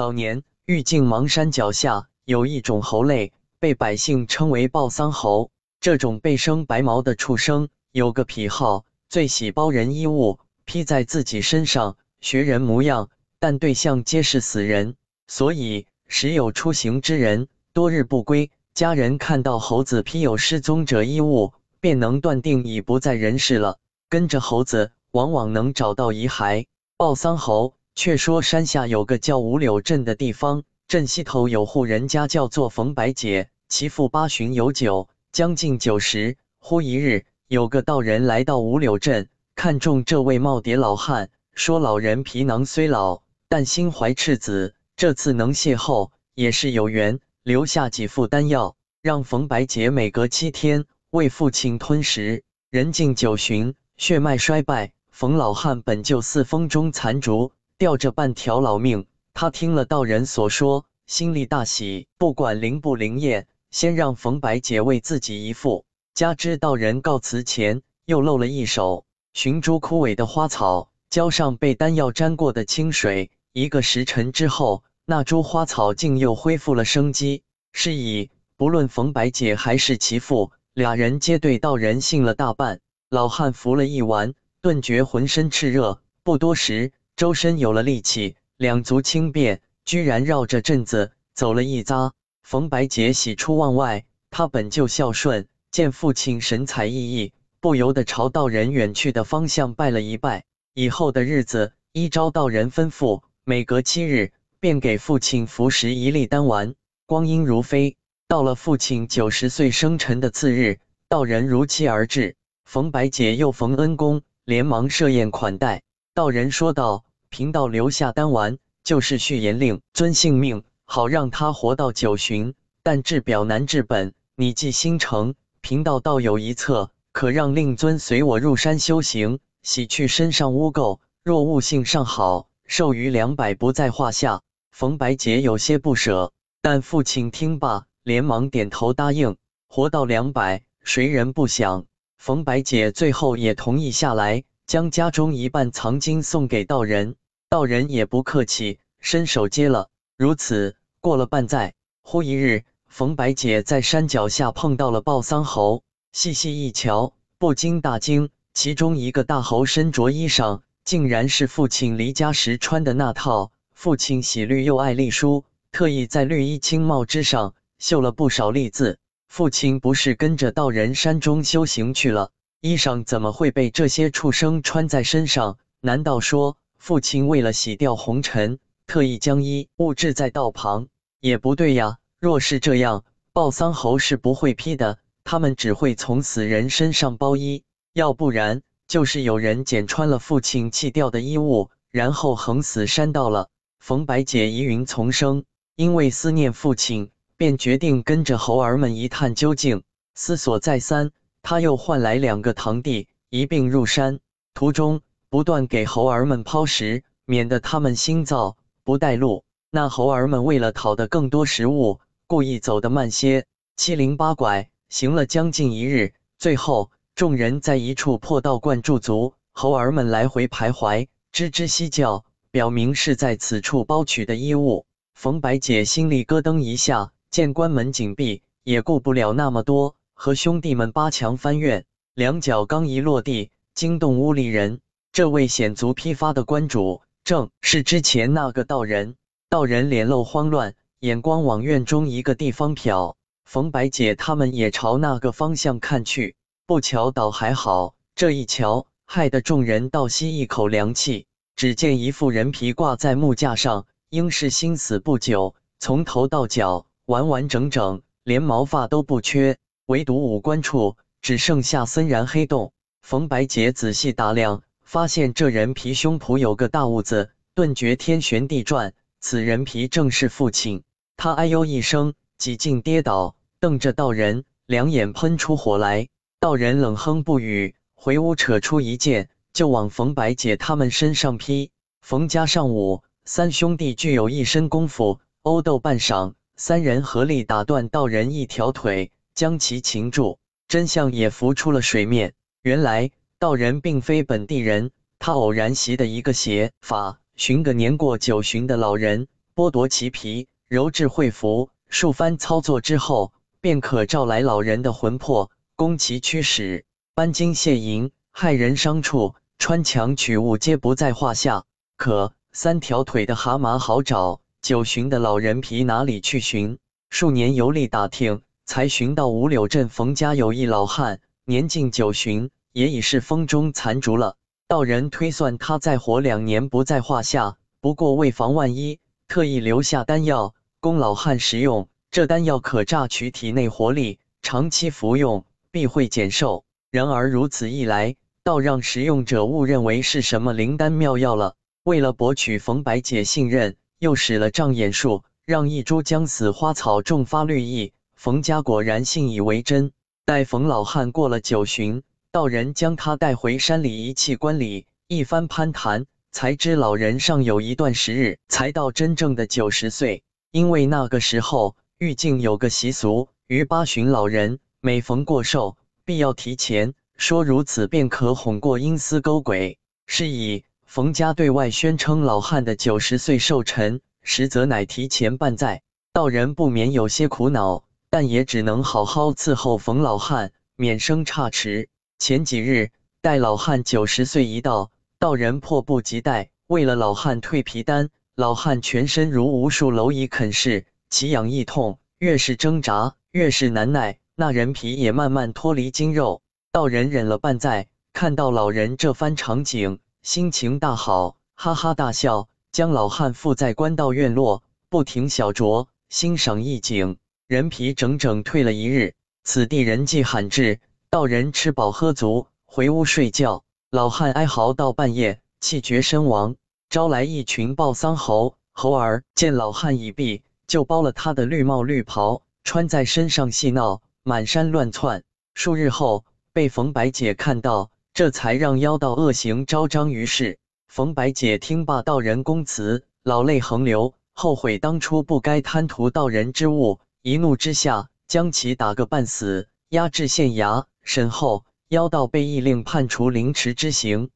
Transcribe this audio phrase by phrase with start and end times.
[0.00, 5.50] 早年玉镜芒山脚下有一种猴类，被百姓称为抱桑猴。
[5.78, 14.94] 这种背生白毛的畜生有个癖好，最喜包人衣物披在自己身上，学人模样，但对象皆是死人，
[15.26, 23.76] 所以时有出行之人多日不归，家人看到猴子披有失踪者衣物，便能断定已不在人世了。
[24.08, 26.64] 跟着猴子，往往能找到遗骸。
[26.96, 35.08] 抱桑猴 却说，山下有个叫五柳镇的地方，镇西头有户人家叫做冯白姐，其父八旬有九。
[35.32, 52.42] 将近九十，忽一日，有个道人来到五柳镇，看中这位耄耋老汉，说老人皮囊虽老，但心怀赤子，这次能邂逅也是有缘，留下几副丹药，让冯白姐每隔七天为父亲吞食。
[52.68, 59.06] 人近九旬，血脉衰败，冯老汉本就四风中残烛，吊着半条老命。
[59.32, 63.46] 他听了道人所说，心里大喜，不管灵不灵验。
[63.70, 77.44] 先让冯白姐为自己一副，加之道人告辞前又露了一手，寻株枯萎的花草，浇上被丹药沾过的清水，一个时辰之后，那株花草竟又恢复了生机。
[77.72, 82.80] 是以，不论冯白姐还是其父，俩人皆对道人信了大半。
[83.08, 92.12] 老汉服了一丸，顿觉浑身炽热，不多时，周身有了力气，两足轻便，居然绕着镇子走了一匝。
[92.42, 100.44] 冯白姐喜出望外，她本就孝顺，见父亲神采奕奕，不由得朝道人远去的方向拜了一拜。
[100.72, 106.74] 以后的日子，依照道人吩咐，每隔七日便给父亲服食一粒丹丸。
[107.04, 115.82] 光阴如飞，到了父亲九十岁生辰的次日，道人如期而至，冯白姐又逢恩公，连忙设宴款待。
[116.12, 124.12] 道人说道：“贫道留下丹丸，就是续言令，遵性命。”好让他活到九旬，但治表难治本。
[124.34, 130.98] 你既心诚，贫道倒有一策，可让令尊随我入山修行，洗去身上污垢。
[131.22, 134.42] 若悟性尚好，授予两百不在话下。
[134.72, 139.36] 冯白姐有些不舍，但父亲听罢，连忙点头答应。
[139.68, 141.86] 活到两百，谁人不想？
[142.18, 147.14] 冯白姐最后也同意下来，将家中一半藏金送给道人。
[147.50, 149.88] 道人也不客气，伸手接了。
[150.16, 150.76] 如此。
[151.00, 158.28] 过了半载，忽一日，冯白姐在山脚下碰到了抱桑猴，细细一瞧，不禁大惊。
[158.54, 163.50] 其中一个大猴身着衣裳，竟然是父亲离家时穿的那套。
[163.72, 168.98] 父亲喜绿又爱隶书，特意在绿衣青帽之上绣了不少隶字。
[169.26, 172.30] 父亲不是跟着道人山中修行去了，
[172.60, 175.58] 衣裳怎么会被这些畜生穿在身上？
[175.80, 178.58] 难道说父亲为了洗掉红尘？
[178.86, 180.88] 特意将衣物置在道旁，
[181.20, 181.98] 也不对呀。
[182.18, 183.04] 若是这样，
[183.34, 193.48] 抱桑猴是不会批的，他们只会从死人身上包衣；要不然，就是有人捡穿了父亲弃掉的衣物，然后横死山道了。
[193.78, 195.44] 冯白姐疑云丛生，
[195.76, 199.82] 因为思念父亲，便决定跟着猴儿们一探究竟。
[200.14, 201.10] 思索再三，
[201.42, 204.18] 他又唤来两个堂弟一并入山，
[204.54, 208.56] 途中不断给猴儿们抛食，免得他们心燥。
[208.82, 213.46] 不带路，那猴儿们为了讨得更多食物，故意走得慢些，
[213.76, 216.14] 七零八拐，行了将近一日。
[216.36, 224.84] 最后，众人在一处破道观驻足，猴儿们来回徘徊，吱吱嬉叫，表明是在此处包取的衣物。
[225.14, 234.80] 冯白姐心里咯噔一下，见关门紧闭，也顾不了那么多，和兄弟们扒墙翻院，两脚刚一落地，惊动屋里人。
[235.12, 237.02] 这位险足批发的关主。
[237.24, 239.16] 正是之前那个道人，
[239.48, 243.14] 道人脸露慌乱，眼光往院中一个地方瞟。
[243.44, 251.26] 冯白姐他们也朝那个方向看去，不瞧倒还好，这一瞧，害得众人倒吸一口凉气。
[251.56, 262.72] 只见一副人皮挂在木架上，应是心死不久，从头到脚完完整整，连毛发都不缺，唯独五官处只剩下森然黑洞。
[263.02, 264.62] 冯白姐仔细打量。
[264.90, 268.92] 发现这人皮胸脯有个大痦子，顿觉天旋地转。
[269.20, 270.82] 此人皮正是父亲。
[271.16, 276.08] 他哎呦一声，几近跌倒，瞪着道人，两眼喷出火来。
[276.40, 281.70] 道人冷哼不语，回屋扯出一剑，就往冯白姐他们身上劈。
[282.00, 290.40] 冯家上午三兄弟具有一身功夫，殴斗半晌，三人合力打断道人一条腿，将其擒住。
[290.66, 292.34] 真相也浮出了水面。
[292.62, 293.12] 原来。
[293.40, 303.32] 道人并非本地人，他偶然习的一个邪法，寻个年过九旬的老人，剥夺其皮，揉制会服，数番操作之后，
[303.62, 306.84] 便可召来老人的魂魄，攻其驱使。
[307.14, 311.64] 搬金卸银、害人伤处、穿墙取物，皆不在话下。
[311.96, 316.76] 可三条腿的蛤蟆好找，九旬的老人皮哪里去寻？
[317.08, 324.36] 数年游历打听，才寻到五柳镇冯家有一老汉，年近九旬，也已是风中残烛了。
[324.68, 331.88] 道人推算他再活两年不在话下，不过为防万一，特意留下丹药供老汉食用。
[332.10, 336.64] 这丹药可榨取体内活力，长期服用必会减寿。
[336.90, 341.54] 然而如此一来，倒让食用者误认为是什么灵丹妙药了。
[341.84, 345.24] 为了博取冯白姐信任，又使了障眼术。
[345.46, 349.90] 让一株将死花草种发绿意，冯家果然信以为真。
[350.24, 360.22] 待冯老汉过了九旬，道人将他带回山里一器官里，一番攀谈，才知老人尚有一段时日才到真正的九十岁。
[360.52, 369.78] 因为那个时候玉镜有个习俗，于八旬老人每逢过寿，必要提前说，如此便可哄过阴司勾鬼。
[370.06, 374.00] 是以冯家对外宣称老汉的九十岁寿辰。
[374.22, 381.88] 实则乃提前半载，道人不免有些苦恼，但也只能好好伺候冯老汉，免生差池。
[382.20, 382.90] 前几日，
[383.22, 396.42] 待老汉九十岁一到，道人迫不及待，为了老汉蜕皮丹，老汉全身如无数蝼蚁啃噬，奇痒异痛，越是挣扎，越是难耐，那人皮也慢慢脱离筋肉。
[396.70, 402.48] 道人忍了半载，看到老人这番场景，心情大好，哈哈大笑。
[402.70, 407.16] 将老汉附在官道院落，不停小酌欣赏异景。
[407.48, 410.80] 人皮整整退了一日，此地人迹罕至。
[411.12, 413.64] 道人吃饱喝足，回屋睡觉。
[413.90, 416.54] 老汉哀嚎到半夜，气绝身亡。
[416.88, 425.24] 招来一群报丧猴猴儿，见老汉已毙，就剥了他的绿帽绿袍，穿在身上戏闹，满山乱窜。
[425.52, 430.60] 数日后，被冯白姐看到，这才让妖道恶行昭彰于世。
[430.86, 444.28] 冯白姐听罢道人公词，老泪横流，后悔当初不该贪图道人之物，一怒之下将其打个半死，压制县衙审后，妖道被议令判处凌迟之刑。